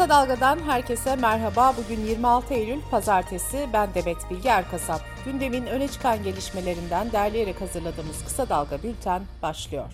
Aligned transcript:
Kısa 0.00 0.08
Dalga'dan 0.08 0.58
herkese 0.58 1.16
merhaba. 1.16 1.74
Bugün 1.76 2.06
26 2.06 2.54
Eylül 2.54 2.80
Pazartesi. 2.90 3.68
Ben 3.72 3.94
Demet 3.94 4.16
Bilge 4.30 4.48
Erkasap. 4.48 5.00
Gündemin 5.24 5.66
öne 5.66 5.88
çıkan 5.88 6.22
gelişmelerinden 6.22 7.12
derleyerek 7.12 7.60
hazırladığımız 7.60 8.24
Kısa 8.24 8.48
Dalga 8.48 8.82
Bülten 8.82 9.22
başlıyor. 9.42 9.92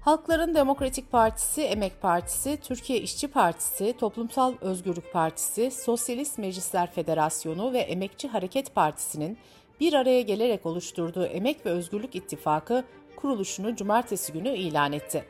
Halkların 0.00 0.54
Demokratik 0.54 1.12
Partisi, 1.12 1.62
Emek 1.62 2.02
Partisi, 2.02 2.58
Türkiye 2.62 3.00
İşçi 3.00 3.28
Partisi, 3.28 3.94
Toplumsal 4.00 4.54
Özgürlük 4.60 5.12
Partisi, 5.12 5.70
Sosyalist 5.70 6.38
Meclisler 6.38 6.92
Federasyonu 6.92 7.72
ve 7.72 7.78
Emekçi 7.78 8.28
Hareket 8.28 8.74
Partisi'nin 8.74 9.38
bir 9.80 9.92
araya 9.92 10.20
gelerek 10.20 10.66
oluşturduğu 10.66 11.24
Emek 11.24 11.66
ve 11.66 11.70
Özgürlük 11.70 12.14
İttifakı 12.14 12.84
kuruluşunu 13.16 13.76
cumartesi 13.76 14.32
günü 14.32 14.48
ilan 14.48 14.92
etti. 14.92 15.24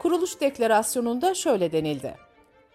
Kuruluş 0.00 0.40
deklarasyonunda 0.40 1.34
şöyle 1.34 1.72
denildi. 1.72 2.29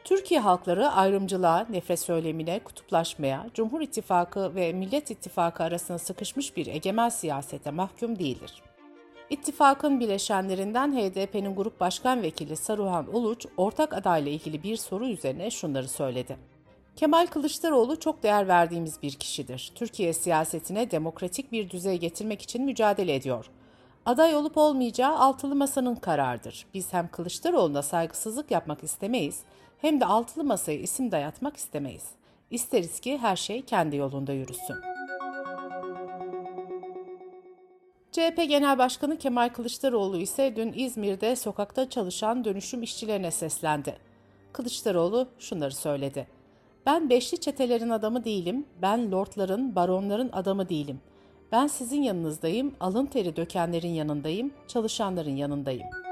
Türkiye 0.06 0.40
halkları 0.40 0.90
ayrımcılığa, 0.90 1.66
nefret 1.70 2.00
söylemine, 2.00 2.60
kutuplaşmaya, 2.60 3.48
Cumhur 3.54 3.82
İttifakı 3.82 4.56
ve 4.56 4.74
Millet 4.74 5.12
İttifakı 5.12 5.64
arasında 5.64 5.98
sıkışmış 5.98 6.58
bir 6.58 6.68
egemen 6.68 7.10
siyasete 7.10 7.72
mahkum 7.72 8.20
değildir. 8.20 8.62
İttifakın 9.30 10.00
bileşenlerinden 10.00 10.94
HDP'nin 10.94 11.56
Grup 11.56 11.80
Başkan 11.80 12.22
Vekili 12.22 12.56
Saruhan 12.56 13.16
Uluç, 13.16 13.46
ortak 13.58 13.94
adayla 13.94 14.32
ilgili 14.32 14.64
bir 14.64 14.76
soru 14.76 15.08
üzerine 15.08 15.52
şunları 15.52 15.88
söyledi. 15.88 16.38
Kemal 16.96 17.26
Kılıçdaroğlu 17.26 18.00
çok 18.00 18.24
değer 18.24 18.48
verdiğimiz 18.48 19.02
bir 19.02 19.14
kişidir. 19.14 19.72
Türkiye 19.76 20.14
siyasetine 20.14 20.92
demokratik 20.92 21.52
bir 21.52 21.70
düzey 21.70 21.98
getirmek 22.00 22.42
için 22.42 22.66
mücadele 22.66 23.16
ediyor. 23.16 23.50
Aday 24.06 24.36
olup 24.36 24.58
olmayacağı 24.58 25.18
altılı 25.18 25.56
masanın 25.56 25.96
kararıdır. 25.96 26.66
Biz 26.74 26.94
hem 26.94 27.08
Kılıçdaroğlu'na 27.08 27.82
saygısızlık 27.82 28.52
yapmak 28.52 28.84
istemeyiz 28.84 29.40
hem 29.78 30.02
de 30.02 30.06
altılı 30.06 30.44
masaya 30.44 30.80
isim 30.80 31.12
dayatmak 31.12 31.58
istemeyiz. 31.58 32.04
İsteriz 32.52 33.00
ki 33.00 33.18
her 33.18 33.36
şey 33.36 33.62
kendi 33.62 33.96
yolunda 33.96 34.34
yürüsün. 34.34 34.76
CHP 38.12 38.50
Genel 38.50 38.78
Başkanı 38.78 39.18
Kemal 39.18 39.50
Kılıçdaroğlu 39.50 40.18
ise 40.18 40.56
dün 40.56 40.74
İzmir'de 40.76 41.36
sokakta 41.36 41.90
çalışan 41.90 42.46
dönüşüm 42.46 42.84
işçilerine 42.84 43.32
seslendi. 43.32 43.98
Kılıçdaroğlu 44.54 45.28
şunları 45.40 45.76
söyledi. 45.76 46.28
Ben 46.86 47.10
beşli 47.10 47.38
çetelerin 47.40 47.90
adamı 47.90 48.24
değilim, 48.24 48.66
ben 48.82 49.12
lordların, 49.12 49.76
baronların 49.76 50.30
adamı 50.34 50.70
değilim. 50.70 51.02
Ben 51.52 51.68
sizin 51.68 52.02
yanınızdayım, 52.02 52.76
alın 52.80 53.06
teri 53.06 53.36
dökenlerin 53.36 53.94
yanındayım, 53.94 54.54
çalışanların 54.68 55.36
yanındayım.'' 55.36 56.06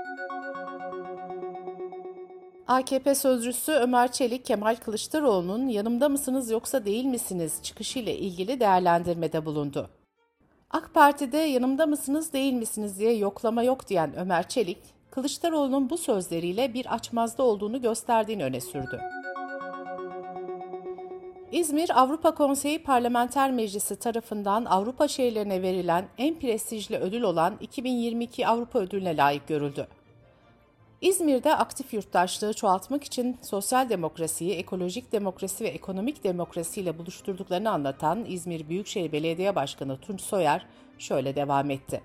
AKP 2.68 3.16
sözcüsü 3.16 3.72
Ömer 3.72 4.12
Çelik, 4.12 4.46
Kemal 4.46 4.76
Kılıçdaroğlu'nun 4.76 5.68
yanımda 5.68 6.10
mısınız 6.10 6.52
yoksa 6.52 6.86
değil 6.86 7.06
misiniz 7.06 7.60
çıkışıyla 7.64 8.12
ilgili 8.12 8.60
değerlendirmede 8.60 9.46
bulundu. 9.46 9.90
AK 10.70 10.94
Parti'de 10.94 11.38
yanımda 11.38 11.86
mısınız 11.86 12.34
değil 12.34 12.54
misiniz 12.54 13.00
diye 13.00 13.14
yoklama 13.14 13.64
yok 13.64 13.90
diyen 13.90 14.16
Ömer 14.18 14.50
Çelik, 14.50 14.78
Kılıçdaroğlu'nun 15.12 15.90
bu 15.90 15.98
sözleriyle 15.98 16.74
bir 16.74 16.94
açmazda 16.94 17.44
olduğunu 17.44 17.82
gösterdiğini 17.82 18.44
öne 18.44 18.62
sürdü. 18.62 19.02
İzmir 21.54 22.02
Avrupa 22.02 22.36
Konseyi 22.36 22.84
Parlamenter 22.84 23.52
Meclisi 23.52 23.96
tarafından 23.96 24.66
Avrupa 24.66 25.08
şehirlerine 25.08 25.62
verilen 25.62 26.08
en 26.18 26.40
prestijli 26.40 26.98
ödül 26.98 27.22
olan 27.22 27.58
2022 27.62 28.48
Avrupa 28.48 28.80
Ödülüne 28.80 29.18
layık 29.18 29.48
görüldü. 29.48 29.88
İzmir'de 31.02 31.56
aktif 31.56 31.94
yurttaşlığı 31.94 32.54
çoğaltmak 32.54 33.04
için 33.04 33.38
sosyal 33.42 33.90
demokrasiyi, 33.90 34.54
ekolojik 34.54 35.12
demokrasi 35.12 35.64
ve 35.64 35.68
ekonomik 35.68 36.24
demokrasi 36.24 36.82
ile 36.82 36.98
buluşturduklarını 36.98 37.72
anlatan 37.72 38.26
İzmir 38.28 38.70
Büyükşehir 38.70 39.12
Belediye 39.12 39.56
Başkanı 39.56 39.98
Tunç 39.98 40.22
Soyer 40.22 40.66
şöyle 41.00 41.36
devam 41.36 41.70
etti. 41.70 42.02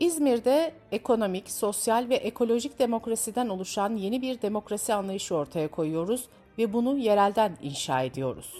İzmir'de 0.00 0.72
ekonomik, 0.92 1.50
sosyal 1.50 2.08
ve 2.08 2.14
ekolojik 2.14 2.78
demokrasiden 2.78 3.48
oluşan 3.48 3.96
yeni 3.96 4.22
bir 4.22 4.42
demokrasi 4.42 4.94
anlayışı 4.94 5.34
ortaya 5.34 5.68
koyuyoruz 5.68 6.28
ve 6.58 6.72
bunu 6.72 6.98
yerelden 6.98 7.56
inşa 7.62 8.02
ediyoruz. 8.02 8.54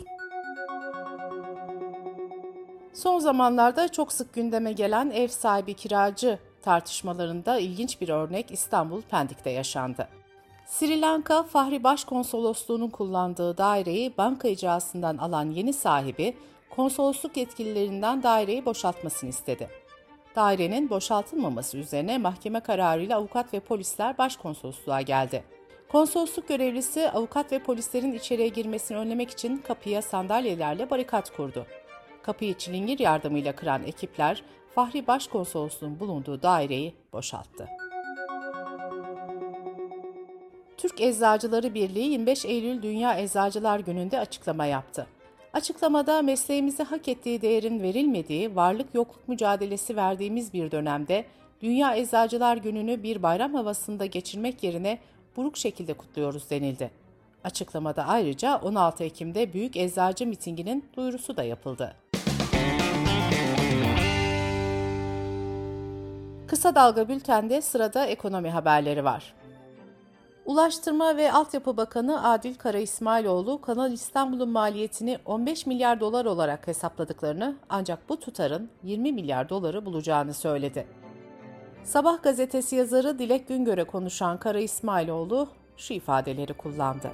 Son 2.93 3.19
zamanlarda 3.19 3.89
çok 3.89 4.13
sık 4.13 4.35
gündeme 4.35 4.73
gelen 4.73 5.11
ev 5.11 5.29
sahibi 5.29 5.75
kiracı 5.75 6.39
tartışmalarında 6.63 7.59
ilginç 7.59 8.01
bir 8.01 8.09
örnek 8.09 8.51
İstanbul 8.51 9.03
Pendik'te 9.03 9.51
yaşandı. 9.51 10.09
Sri 10.67 11.01
Lanka 11.01 11.43
Fahri 11.43 11.85
Başkonsolosluğu'nun 11.85 12.91
kullandığı 12.91 13.59
daireyi 13.59 14.17
banka 14.19 14.49
icrasından 14.49 15.17
alan 15.17 15.51
yeni 15.51 15.73
sahibi, 15.73 16.37
konsolosluk 16.71 17.37
yetkililerinden 17.37 18.23
daireyi 18.23 18.65
boşaltmasını 18.65 19.31
istedi. 19.31 19.69
Dairenin 20.37 20.91
boşaltılmaması 20.91 21.79
üzerine 21.79 22.19
mahkeme 22.19 22.61
kararıyla 22.61 23.17
avukat 23.17 23.55
ve 23.55 23.61
polisler 23.61 24.19
başkonsolosluğa 24.19 25.01
geldi. 25.01 25.45
Konsolosluk 25.89 26.49
görevlisi 26.49 27.11
avukat 27.11 27.53
ve 27.53 27.59
polislerin 27.59 28.13
içeriye 28.13 28.49
girmesini 28.49 28.99
önlemek 28.99 29.31
için 29.31 29.57
kapıya 29.57 30.03
sandalyelerle 30.03 30.91
barikat 30.91 31.37
kurdu. 31.37 31.67
Kapıyı 32.23 32.55
çilingir 32.55 32.99
yardımıyla 32.99 33.57
kıran 33.57 33.85
ekipler 33.85 34.43
Fahri 34.75 35.07
Başkonsolosluğun 35.07 36.01
bulunduğu 36.01 36.43
daireyi 36.43 36.95
boşalttı. 37.13 37.69
Türk 40.77 41.01
Eczacıları 41.01 41.75
Birliği 41.75 42.09
25 42.09 42.45
Eylül 42.45 42.83
Dünya 42.83 43.19
Eczacılar 43.19 43.81
Günü'nde 43.81 44.19
açıklama 44.19 44.67
yaptı. 44.67 45.07
Açıklamada 45.53 46.23
mesleğimize 46.23 46.83
hak 46.83 47.09
ettiği 47.09 47.43
değerin 47.43 47.83
verilmediği, 47.83 48.57
varlık 48.57 48.95
yokluk 48.95 49.29
mücadelesi 49.29 49.97
verdiğimiz 49.97 50.53
bir 50.53 50.71
dönemde 50.71 51.25
Dünya 51.63 51.97
Eczacılar 51.97 52.57
Günü'nü 52.57 53.03
bir 53.03 53.23
bayram 53.23 53.55
havasında 53.55 54.07
geçirmek 54.07 54.63
yerine 54.63 54.99
buruk 55.37 55.57
şekilde 55.57 55.95
kutluyoruz 55.95 56.51
denildi. 56.51 56.91
Açıklamada 57.45 58.07
ayrıca 58.07 58.57
16 58.57 59.05
Ekim'de 59.05 59.53
Büyük 59.53 59.77
Eczacı 59.77 60.27
mitinginin 60.27 60.85
duyurusu 60.97 61.37
da 61.37 61.43
yapıldı. 61.43 61.97
Kısa 66.47 66.75
Dalga 66.75 67.09
Bülten'de 67.09 67.61
sırada 67.61 68.07
ekonomi 68.07 68.51
haberleri 68.51 69.05
var. 69.05 69.35
Ulaştırma 70.47 71.17
ve 71.17 71.33
Altyapı 71.33 71.77
Bakanı 71.77 72.31
Adil 72.31 72.55
Kara 72.55 72.79
İsmailoğlu, 72.79 73.61
Kanal 73.61 73.93
İstanbul'un 73.93 74.49
maliyetini 74.49 75.19
15 75.25 75.67
milyar 75.67 76.01
dolar 76.01 76.25
olarak 76.25 76.67
hesapladıklarını 76.67 77.57
ancak 77.69 78.09
bu 78.09 78.21
tutarın 78.21 78.71
20 78.83 79.13
milyar 79.13 79.49
doları 79.49 79.87
bulacağını 79.87 80.35
söyledi. 80.35 80.87
Sabah 81.87 82.23
gazetesi 82.23 82.77
yazarı 82.77 83.19
Dilek 83.19 83.49
Güngör'e 83.49 83.85
konuşan 83.85 84.39
Kara 84.39 84.59
İsmailoğlu 84.59 85.49
şu 85.77 85.95
ifadeleri 85.95 86.55
kullandı. 86.55 87.11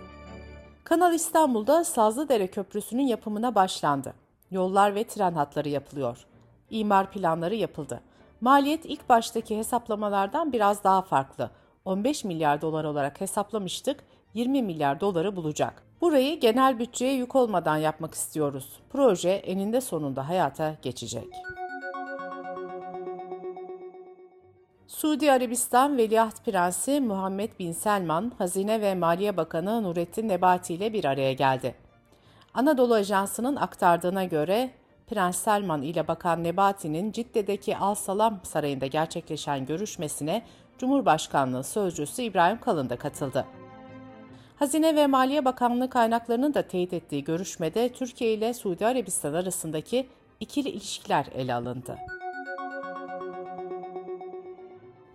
Kanal 0.85 1.15
İstanbul'da 1.15 1.85
Sazlıdere 1.85 2.47
Köprüsü'nün 2.47 3.03
yapımına 3.07 3.55
başlandı. 3.55 4.15
Yollar 4.51 4.95
ve 4.95 5.05
tren 5.05 5.33
hatları 5.33 5.69
yapılıyor. 5.69 6.27
İmar 6.71 7.11
planları 7.11 7.55
yapıldı. 7.55 8.01
Maliyet 8.41 8.85
ilk 8.85 9.09
baştaki 9.09 9.59
hesaplamalardan 9.59 10.53
biraz 10.53 10.85
daha 10.85 11.03
farklı. 11.03 11.51
15 11.85 12.25
milyar 12.25 12.61
dolar 12.61 12.85
olarak 12.85 13.21
hesaplamıştık, 13.21 14.05
20 14.35 14.63
milyar 14.63 15.01
doları 15.01 15.37
bulacak. 15.37 15.83
Burayı 16.01 16.41
genel 16.41 16.79
bütçeye 16.79 17.15
yük 17.15 17.37
olmadan 17.37 17.77
yapmak 17.77 18.15
istiyoruz. 18.15 18.81
Proje 18.91 19.31
eninde 19.31 19.81
sonunda 19.81 20.29
hayata 20.29 20.77
geçecek. 20.83 21.29
Suudi 24.93 25.33
Arabistan 25.33 25.97
Veliaht 25.99 26.45
Prensi 26.45 27.01
Muhammed 27.01 27.59
Bin 27.59 27.73
Selman, 27.73 28.33
Hazine 28.39 28.81
ve 28.81 28.95
Maliye 28.95 29.37
Bakanı 29.37 29.83
Nurettin 29.83 30.29
Nebati 30.29 30.75
ile 30.75 30.93
bir 30.93 31.05
araya 31.05 31.33
geldi. 31.33 31.75
Anadolu 32.55 32.95
Ajansı'nın 32.95 33.57
aktardığına 33.57 34.25
göre 34.25 34.71
Prens 35.07 35.37
Selman 35.37 35.83
ile 35.83 36.09
Bakan 36.09 36.45
Nebati'nin 36.45 37.13
Cidde'deki 37.13 37.77
Al 37.77 37.95
Salam 37.95 38.41
Sarayı'nda 38.43 38.87
gerçekleşen 38.87 39.67
görüşmesine 39.67 40.43
Cumhurbaşkanlığı 40.79 41.65
Sözcüsü 41.65 42.23
İbrahim 42.23 42.61
Kalın 42.61 42.91
da 42.91 42.97
katıldı. 42.97 43.45
Hazine 44.57 44.97
ve 44.97 45.07
Maliye 45.07 45.45
Bakanlığı 45.45 45.91
kaynaklarının 45.91 46.55
da 46.55 46.63
teyit 46.63 46.93
ettiği 46.93 47.25
görüşmede 47.25 47.93
Türkiye 47.93 48.35
ile 48.35 48.55
Suudi 48.55 48.87
Arabistan 48.87 49.35
arasındaki 49.35 50.09
ikili 50.41 50.69
ilişkiler 50.69 51.27
ele 51.35 51.55
alındı. 51.55 51.99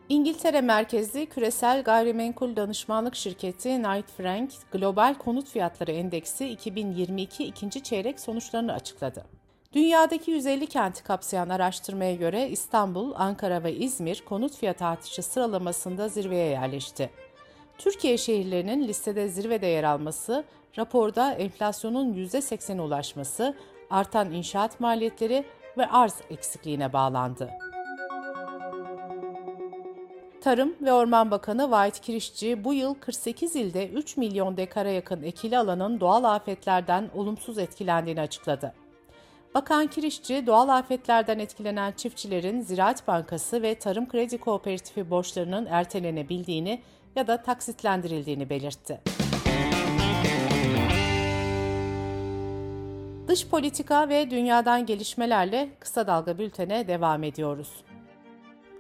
İngiltere 0.10 0.62
merkezli 0.62 1.26
küresel 1.26 1.84
gayrimenkul 1.84 2.56
danışmanlık 2.56 3.16
şirketi 3.16 3.70
Knight 3.70 4.12
Frank 4.18 4.52
Global 4.72 5.14
Konut 5.14 5.50
Fiyatları 5.50 5.92
Endeksi 5.92 6.50
2022 6.50 7.44
ikinci 7.44 7.84
çeyrek 7.84 8.20
sonuçlarını 8.20 8.74
açıkladı. 8.74 9.26
Dünyadaki 9.74 10.32
150 10.32 10.68
kenti 10.68 11.04
kapsayan 11.04 11.50
araştırmaya 11.50 12.16
göre 12.16 12.50
İstanbul, 12.50 13.14
Ankara 13.16 13.64
ve 13.64 13.76
İzmir 13.76 14.24
konut 14.26 14.56
fiyatı 14.58 14.86
artışı 14.86 15.24
sıralamasında 15.24 16.08
zirveye 16.08 16.50
yerleşti. 16.50 17.10
Türkiye 17.78 18.18
şehirlerinin 18.18 18.88
listede 18.88 19.28
zirvede 19.28 19.68
yer 19.68 19.84
alması, 19.84 20.44
raporda 20.78 21.34
enflasyonun 21.34 22.14
%80'e 22.14 22.82
ulaşması, 22.82 23.56
artan 23.90 24.32
inşaat 24.32 24.80
maliyetleri 24.80 25.46
ve 25.78 25.88
arz 25.88 26.16
eksikliğine 26.30 26.94
bağlandı. 26.94 27.50
Tarım 30.48 30.76
ve 30.82 30.94
Orman 30.94 31.32
Bakanı 31.32 31.72
Vahit 31.72 32.00
Kirişçi 32.00 32.64
bu 32.64 32.74
yıl 32.74 32.94
48 32.94 33.56
ilde 33.56 33.90
3 33.90 34.18
milyon 34.18 34.58
dekara 34.58 34.90
yakın 34.90 35.24
ekili 35.24 35.58
alanın 35.58 36.00
doğal 36.00 36.24
afetlerden 36.24 37.10
olumsuz 37.16 37.58
etkilendiğini 37.58 38.22
açıkladı. 38.22 38.74
Bakan 39.56 39.88
Kirişçi, 39.88 40.48
doğal 40.48 40.70
afetlerden 40.70 41.40
etkilenen 41.40 41.92
çiftçilerin 41.92 42.62
Ziraat 42.62 43.08
Bankası 43.08 43.62
ve 43.62 43.76
Tarım 43.76 44.10
Kredi 44.10 44.38
Kooperatifi 44.38 45.10
borçlarının 45.10 45.66
ertelenebildiğini 45.66 46.82
ya 47.16 47.28
da 47.28 47.42
taksitlendirildiğini 47.42 48.50
belirtti. 48.50 49.02
Dış 53.28 53.48
politika 53.48 54.10
ve 54.10 54.32
dünyadan 54.32 54.86
gelişmelerle 54.86 55.70
kısa 55.80 56.08
dalga 56.08 56.38
bültene 56.38 56.88
devam 56.88 57.24
ediyoruz. 57.24 57.70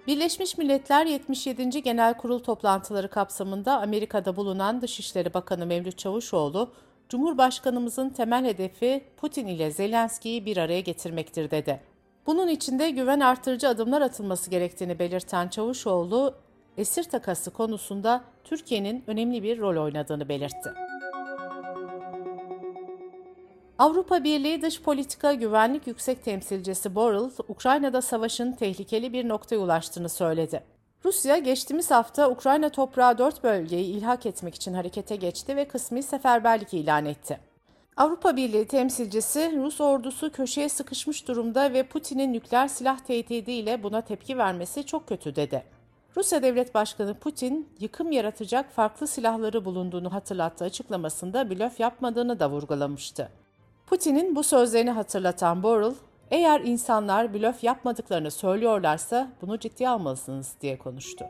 Birleşmiş 0.08 0.58
Milletler 0.58 1.06
77. 1.06 1.84
Genel 1.84 2.14
Kurul 2.14 2.40
toplantıları 2.40 3.10
kapsamında 3.10 3.82
Amerika'da 3.82 4.36
bulunan 4.36 4.82
Dışişleri 4.82 5.34
Bakanı 5.34 5.66
Mevlüt 5.66 5.98
Çavuşoğlu, 5.98 6.72
Cumhurbaşkanımızın 7.10 8.10
temel 8.10 8.46
hedefi 8.46 9.04
Putin 9.18 9.48
ile 9.48 9.72
Zelenski'yi 9.72 10.46
bir 10.46 10.58
araya 10.58 10.82
getirmektir 10.82 11.52
dedi. 11.52 11.82
Bunun 12.26 12.48
için 12.48 12.80
de 12.80 12.90
güven 12.90 13.20
artırıcı 13.20 13.70
adımlar 13.70 14.02
atılması 14.02 14.50
gerektiğini 14.50 15.00
belirten 15.00 15.48
Çavuşoğlu, 15.48 16.36
esir 16.78 17.04
takası 17.04 17.52
konusunda 17.52 18.24
Türkiye'nin 18.44 19.04
önemli 19.08 19.44
bir 19.44 19.60
rol 19.60 19.84
oynadığını 19.84 20.30
belirtti. 20.30 20.87
Avrupa 23.80 24.24
Birliği 24.24 24.62
Dış 24.62 24.82
Politika 24.82 25.34
Güvenlik 25.34 25.88
Yüksek 25.88 26.24
Temsilcisi 26.24 26.96
Borrell, 26.96 27.32
Ukrayna'da 27.48 28.02
savaşın 28.02 28.52
tehlikeli 28.52 29.14
bir 29.14 29.28
noktaya 29.28 29.58
ulaştığını 29.58 30.10
söyledi. 30.10 30.64
Rusya 31.06 31.38
geçtiğimiz 31.38 31.92
hafta 31.92 32.30
Ukrayna 32.30 32.70
toprağı 32.70 33.18
dört 33.18 33.44
bölgeyi 33.44 33.86
ilhak 33.86 34.26
etmek 34.26 34.56
için 34.56 34.74
harekete 34.74 35.16
geçti 35.16 35.56
ve 35.56 35.68
kısmi 35.68 36.04
seferberlik 36.04 36.74
ilan 36.74 37.06
etti. 37.06 37.40
Avrupa 37.98 38.36
Birliği 38.36 38.68
temsilcisi 38.68 39.54
Rus 39.58 39.82
ordusu 39.82 40.32
köşeye 40.32 40.70
sıkışmış 40.70 41.28
durumda 41.28 41.74
ve 41.74 41.84
Putin'in 41.84 42.34
nükleer 42.34 42.68
silah 42.68 43.00
tehdidiyle 43.00 43.84
buna 43.84 44.02
tepki 44.02 44.38
vermesi 44.38 44.86
çok 44.86 45.08
kötü 45.08 45.36
dedi. 45.36 45.64
Rusya 46.18 46.44
Devlet 46.44 46.74
Başkanı 46.74 47.14
Putin, 47.14 47.70
yıkım 47.80 48.12
yaratacak 48.12 48.72
farklı 48.72 49.08
silahları 49.08 49.66
bulunduğunu 49.66 50.14
hatırlattığı 50.14 50.66
açıklamasında 50.66 51.50
blöf 51.50 51.80
yapmadığını 51.80 52.40
da 52.40 52.50
vurgulamıştı. 52.50 53.30
Putin'in 53.88 54.36
bu 54.36 54.44
sözlerini 54.44 54.92
hatırlatan 54.92 55.64
Borrell, 55.64 55.94
eğer 56.32 56.62
insanlar 56.62 57.34
blöf 57.34 57.64
yapmadıklarını 57.64 58.32
söylüyorlarsa 58.32 59.28
bunu 59.42 59.60
ciddiye 59.60 59.90
almalısınız 59.90 60.56
diye 60.62 60.78
konuştu. 60.78 61.26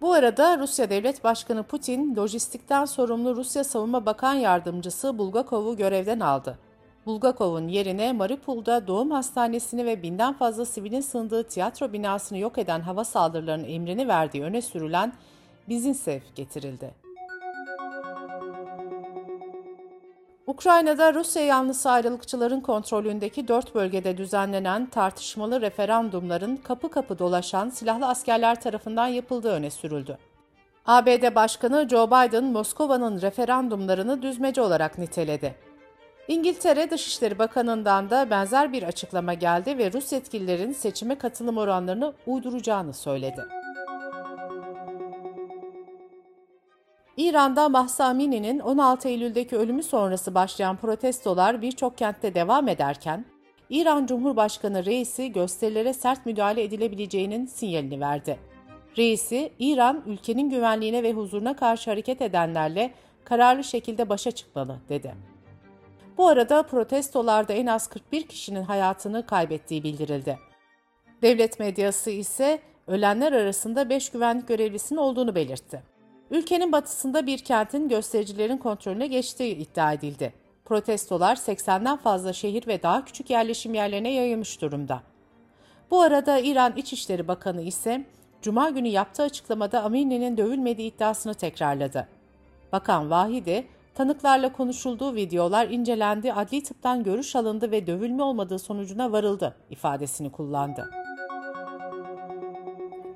Bu 0.00 0.12
arada 0.12 0.58
Rusya 0.58 0.90
Devlet 0.90 1.24
Başkanı 1.24 1.62
Putin, 1.62 2.16
lojistikten 2.16 2.84
sorumlu 2.84 3.36
Rusya 3.36 3.64
Savunma 3.64 4.06
Bakan 4.06 4.34
Yardımcısı 4.34 5.18
Bulgakov'u 5.18 5.76
görevden 5.76 6.20
aldı. 6.20 6.58
Bulgakov'un 7.06 7.68
yerine 7.68 8.12
Mariupol'da 8.12 8.86
doğum 8.86 9.10
hastanesini 9.10 9.86
ve 9.86 10.02
binden 10.02 10.32
fazla 10.32 10.64
sivilin 10.64 11.00
sığındığı 11.00 11.44
tiyatro 11.44 11.92
binasını 11.92 12.38
yok 12.38 12.58
eden 12.58 12.80
hava 12.80 13.04
saldırılarının 13.04 13.68
emrini 13.68 14.08
verdiği 14.08 14.42
öne 14.42 14.62
sürülen 14.62 15.12
Bizinsev 15.68 16.20
getirildi. 16.34 17.05
Ukrayna'da 20.46 21.14
Rusya 21.14 21.42
yanlısı 21.44 21.90
ayrılıkçıların 21.90 22.60
kontrolündeki 22.60 23.48
dört 23.48 23.74
bölgede 23.74 24.16
düzenlenen 24.16 24.86
tartışmalı 24.86 25.60
referandumların 25.60 26.56
kapı 26.56 26.90
kapı 26.90 27.18
dolaşan 27.18 27.68
silahlı 27.68 28.06
askerler 28.06 28.60
tarafından 28.60 29.06
yapıldığı 29.06 29.52
öne 29.52 29.70
sürüldü. 29.70 30.18
ABD 30.86 31.34
Başkanı 31.34 31.88
Joe 31.88 32.06
Biden, 32.06 32.44
Moskova'nın 32.44 33.20
referandumlarını 33.20 34.22
düzmece 34.22 34.60
olarak 34.60 34.98
niteledi. 34.98 35.54
İngiltere 36.28 36.90
Dışişleri 36.90 37.38
Bakanı'ndan 37.38 38.10
da 38.10 38.30
benzer 38.30 38.72
bir 38.72 38.82
açıklama 38.82 39.34
geldi 39.34 39.78
ve 39.78 39.92
Rus 39.92 40.12
yetkililerin 40.12 40.72
seçime 40.72 41.18
katılım 41.18 41.58
oranlarını 41.58 42.12
uyduracağını 42.26 42.94
söyledi. 42.94 43.55
İran'da 47.26 47.68
Mahsa 47.68 48.04
Amini'nin 48.04 48.58
16 48.58 49.08
Eylül'deki 49.08 49.56
ölümü 49.56 49.82
sonrası 49.82 50.34
başlayan 50.34 50.76
protestolar 50.76 51.62
birçok 51.62 51.98
kentte 51.98 52.34
devam 52.34 52.68
ederken, 52.68 53.24
İran 53.70 54.06
Cumhurbaşkanı 54.06 54.84
Reisi 54.84 55.32
gösterilere 55.32 55.92
sert 55.92 56.26
müdahale 56.26 56.62
edilebileceğinin 56.62 57.46
sinyalini 57.46 58.00
verdi. 58.00 58.38
Reisi, 58.96 59.52
İran 59.58 60.02
ülkenin 60.06 60.50
güvenliğine 60.50 61.02
ve 61.02 61.12
huzuruna 61.12 61.56
karşı 61.56 61.90
hareket 61.90 62.22
edenlerle 62.22 62.94
kararlı 63.24 63.64
şekilde 63.64 64.08
başa 64.08 64.30
çıkmalı 64.30 64.76
dedi. 64.88 65.14
Bu 66.18 66.28
arada 66.28 66.62
protestolarda 66.62 67.52
en 67.52 67.66
az 67.66 67.86
41 67.86 68.22
kişinin 68.22 68.62
hayatını 68.62 69.26
kaybettiği 69.26 69.82
bildirildi. 69.82 70.38
Devlet 71.22 71.58
medyası 71.60 72.10
ise 72.10 72.58
ölenler 72.86 73.32
arasında 73.32 73.90
5 73.90 74.10
güvenlik 74.10 74.48
görevlisinin 74.48 74.98
olduğunu 74.98 75.34
belirtti. 75.34 75.95
Ülkenin 76.30 76.72
batısında 76.72 77.26
bir 77.26 77.38
kentin 77.38 77.88
göstericilerin 77.88 78.56
kontrolüne 78.56 79.06
geçtiği 79.06 79.56
iddia 79.56 79.92
edildi. 79.92 80.32
Protestolar 80.64 81.36
80'den 81.36 81.96
fazla 81.96 82.32
şehir 82.32 82.66
ve 82.66 82.82
daha 82.82 83.04
küçük 83.04 83.30
yerleşim 83.30 83.74
yerlerine 83.74 84.12
yayılmış 84.12 84.60
durumda. 84.60 85.02
Bu 85.90 86.00
arada 86.00 86.38
İran 86.38 86.76
İçişleri 86.76 87.28
Bakanı 87.28 87.62
ise 87.62 88.04
Cuma 88.42 88.70
günü 88.70 88.88
yaptığı 88.88 89.22
açıklamada 89.22 89.82
Amini'nin 89.82 90.36
dövülmediği 90.36 90.94
iddiasını 90.94 91.34
tekrarladı. 91.34 92.08
Bakan 92.72 93.10
Vahidi, 93.10 93.66
tanıklarla 93.94 94.52
konuşulduğu 94.52 95.14
videolar 95.14 95.68
incelendi, 95.68 96.32
adli 96.32 96.62
tıptan 96.62 97.02
görüş 97.02 97.36
alındı 97.36 97.70
ve 97.70 97.86
dövülme 97.86 98.22
olmadığı 98.22 98.58
sonucuna 98.58 99.12
varıldı 99.12 99.56
ifadesini 99.70 100.32
kullandı. 100.32 101.05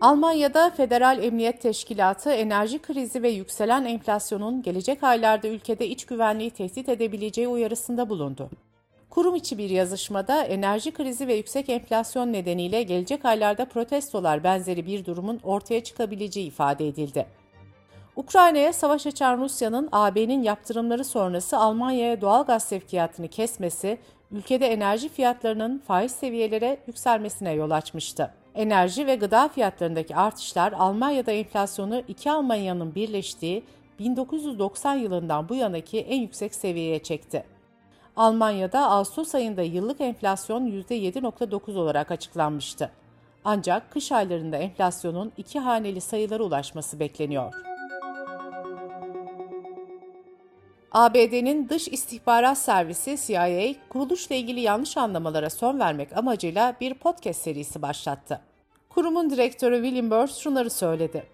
Almanya'da 0.00 0.70
Federal 0.70 1.22
Emniyet 1.22 1.60
Teşkilatı 1.60 2.30
enerji 2.30 2.78
krizi 2.78 3.22
ve 3.22 3.28
yükselen 3.28 3.84
enflasyonun 3.84 4.62
gelecek 4.62 5.02
aylarda 5.02 5.48
ülkede 5.48 5.88
iç 5.88 6.06
güvenliği 6.06 6.50
tehdit 6.50 6.88
edebileceği 6.88 7.48
uyarısında 7.48 8.08
bulundu. 8.08 8.50
Kurum 9.10 9.34
içi 9.34 9.58
bir 9.58 9.70
yazışmada 9.70 10.42
enerji 10.42 10.90
krizi 10.90 11.28
ve 11.28 11.34
yüksek 11.34 11.68
enflasyon 11.68 12.32
nedeniyle 12.32 12.82
gelecek 12.82 13.24
aylarda 13.24 13.64
protestolar 13.64 14.44
benzeri 14.44 14.86
bir 14.86 15.04
durumun 15.04 15.40
ortaya 15.44 15.84
çıkabileceği 15.84 16.46
ifade 16.46 16.88
edildi. 16.88 17.26
Ukrayna'ya 18.16 18.72
savaş 18.72 19.06
açan 19.06 19.38
Rusya'nın 19.38 19.88
AB'nin 19.92 20.42
yaptırımları 20.42 21.04
sonrası 21.04 21.56
Almanya'ya 21.56 22.20
doğal 22.20 22.44
gaz 22.44 22.64
sevkiyatını 22.64 23.28
kesmesi, 23.28 23.98
ülkede 24.30 24.66
enerji 24.66 25.08
fiyatlarının 25.08 25.78
faiz 25.78 26.12
seviyelere 26.12 26.78
yükselmesine 26.86 27.52
yol 27.52 27.70
açmıştı. 27.70 28.39
Enerji 28.54 29.06
ve 29.06 29.14
gıda 29.14 29.48
fiyatlarındaki 29.48 30.16
artışlar 30.16 30.72
Almanya'da 30.72 31.32
enflasyonu 31.32 32.02
iki 32.08 32.30
Almanya'nın 32.30 32.94
birleştiği 32.94 33.64
1990 33.98 34.94
yılından 34.94 35.48
bu 35.48 35.54
yanaki 35.54 36.00
en 36.00 36.20
yüksek 36.20 36.54
seviyeye 36.54 37.02
çekti. 37.02 37.44
Almanya'da 38.16 38.90
Ağustos 38.90 39.34
ayında 39.34 39.62
yıllık 39.62 40.00
enflasyon 40.00 40.66
%7.9 40.66 41.78
olarak 41.78 42.10
açıklanmıştı. 42.10 42.90
Ancak 43.44 43.90
kış 43.90 44.12
aylarında 44.12 44.56
enflasyonun 44.56 45.32
iki 45.36 45.58
haneli 45.58 46.00
sayılara 46.00 46.42
ulaşması 46.42 47.00
bekleniyor. 47.00 47.69
ABD'nin 50.92 51.68
Dış 51.68 51.88
İstihbarat 51.88 52.58
Servisi 52.58 53.18
CIA, 53.26 53.74
kuruluşla 53.88 54.34
ilgili 54.34 54.60
yanlış 54.60 54.96
anlamalara 54.96 55.50
son 55.50 55.80
vermek 55.80 56.16
amacıyla 56.16 56.76
bir 56.80 56.94
podcast 56.94 57.42
serisi 57.42 57.82
başlattı. 57.82 58.40
Kurumun 58.88 59.30
direktörü 59.30 59.82
William 59.82 60.10
Burns 60.10 60.38
şunları 60.38 60.70
söyledi. 60.70 61.26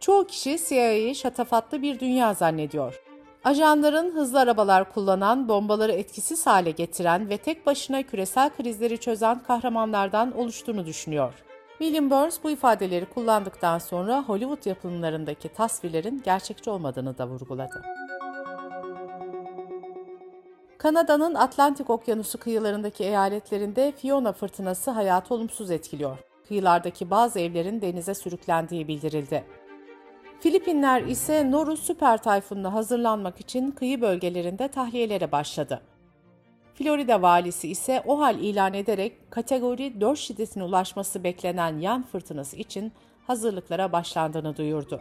Çoğu 0.00 0.26
kişi 0.26 0.58
CIA'yı 0.68 1.14
şatafatlı 1.14 1.82
bir 1.82 2.00
dünya 2.00 2.34
zannediyor. 2.34 3.02
Ajanların 3.44 4.14
hızlı 4.14 4.40
arabalar 4.40 4.92
kullanan, 4.92 5.48
bombaları 5.48 5.92
etkisiz 5.92 6.46
hale 6.46 6.70
getiren 6.70 7.28
ve 7.28 7.36
tek 7.36 7.66
başına 7.66 8.02
küresel 8.02 8.50
krizleri 8.50 8.98
çözen 8.98 9.42
kahramanlardan 9.42 10.38
oluştuğunu 10.38 10.86
düşünüyor. 10.86 11.34
William 11.78 12.10
Burns 12.10 12.38
bu 12.44 12.50
ifadeleri 12.50 13.06
kullandıktan 13.06 13.78
sonra 13.78 14.22
Hollywood 14.22 14.66
yapımlarındaki 14.66 15.48
tasvirlerin 15.48 16.22
gerçekçi 16.24 16.70
olmadığını 16.70 17.18
da 17.18 17.26
vurguladı. 17.28 17.82
Kanada'nın 20.78 21.34
Atlantik 21.34 21.90
Okyanusu 21.90 22.38
kıyılarındaki 22.38 23.04
eyaletlerinde 23.04 23.92
Fiona 23.92 24.32
fırtınası 24.32 24.90
hayatı 24.90 25.34
olumsuz 25.34 25.70
etkiliyor. 25.70 26.18
kıyılardaki 26.48 27.10
bazı 27.10 27.40
evlerin 27.40 27.80
denize 27.80 28.14
sürüklendiği 28.14 28.88
bildirildi. 28.88 29.44
Filipinler 30.40 31.02
ise 31.02 31.50
Noru 31.50 31.76
süper 31.76 32.22
tayfununa 32.22 32.72
hazırlanmak 32.72 33.40
için 33.40 33.70
kıyı 33.70 34.00
bölgelerinde 34.00 34.68
tahliyelere 34.68 35.32
başladı. 35.32 35.80
Florida 36.74 37.22
valisi 37.22 37.68
ise 37.68 38.02
o 38.06 38.20
hal 38.20 38.38
ilan 38.38 38.74
ederek 38.74 39.30
kategori 39.30 40.00
4 40.00 40.18
şiddetine 40.18 40.64
ulaşması 40.64 41.24
beklenen 41.24 41.78
yan 41.78 42.02
fırtınası 42.02 42.56
için 42.56 42.92
hazırlıklara 43.26 43.92
başlandığını 43.92 44.56
duyurdu. 44.56 45.00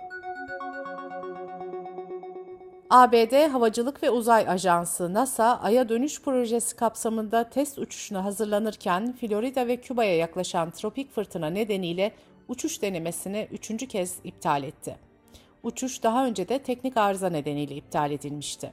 ABD 2.98 3.50
Havacılık 3.52 4.04
ve 4.04 4.10
Uzay 4.10 4.50
Ajansı 4.50 5.14
NASA, 5.14 5.60
Ay'a 5.60 5.90
dönüş 5.90 6.22
projesi 6.22 6.76
kapsamında 6.76 7.50
test 7.50 7.80
uçuşuna 7.80 8.24
hazırlanırken 8.24 9.14
Florida 9.14 9.68
ve 9.68 9.78
Küba'ya 9.78 10.16
yaklaşan 10.18 10.72
tropik 10.72 11.12
fırtına 11.12 11.50
nedeniyle 11.50 12.12
uçuş 12.48 12.82
denemesini 12.82 13.48
üçüncü 13.52 13.88
kez 13.88 14.16
iptal 14.24 14.64
etti. 14.64 14.96
Uçuş 15.64 16.04
daha 16.04 16.26
önce 16.26 16.50
de 16.50 16.60
teknik 16.60 16.98
arıza 16.98 17.30
nedeniyle 17.30 17.76
iptal 17.76 18.12
edilmişti. 18.12 18.72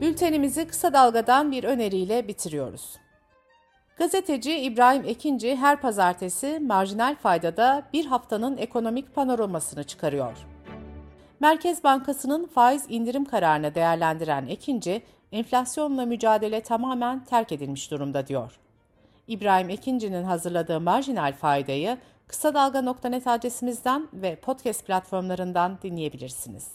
Bültenimizi 0.00 0.66
kısa 0.66 0.92
dalgadan 0.92 1.52
bir 1.52 1.64
öneriyle 1.64 2.28
bitiriyoruz. 2.28 2.96
Gazeteci 3.96 4.58
İbrahim 4.58 5.04
Ekinci 5.04 5.56
her 5.56 5.80
pazartesi 5.80 6.60
marjinal 6.66 7.16
faydada 7.16 7.82
bir 7.92 8.06
haftanın 8.06 8.56
ekonomik 8.56 9.14
panoramasını 9.14 9.84
çıkarıyor. 9.84 10.32
Merkez 11.40 11.84
Bankası'nın 11.84 12.46
faiz 12.46 12.84
indirim 12.88 13.24
kararını 13.24 13.74
değerlendiren 13.74 14.46
Ekinci, 14.46 15.02
enflasyonla 15.32 16.06
mücadele 16.06 16.60
tamamen 16.60 17.24
terk 17.24 17.52
edilmiş 17.52 17.90
durumda 17.90 18.26
diyor. 18.26 18.58
İbrahim 19.28 19.70
Ekinci'nin 19.70 20.24
hazırladığı 20.24 20.80
marjinal 20.80 21.32
faydayı 21.32 21.98
kısa 22.26 22.54
dalga.net 22.54 23.26
adresimizden 23.26 24.08
ve 24.12 24.36
podcast 24.36 24.86
platformlarından 24.86 25.78
dinleyebilirsiniz. 25.82 26.68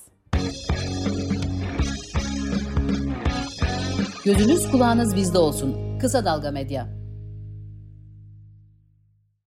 Gözünüz 4.26 4.72
kulağınız 4.72 5.16
bizde 5.16 5.38
olsun. 5.38 6.00
Kısa 6.00 6.26
Dalga 6.26 6.52
Medya. 6.52 6.97